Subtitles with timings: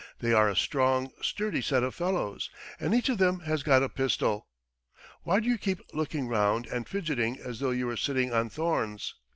[0.19, 2.49] They are a strong, sturdy set of fellows....
[2.79, 4.47] And each of them has got a pistol.
[5.21, 9.13] Why do you keep looking round and fidgeting as though you were sitting on thorns?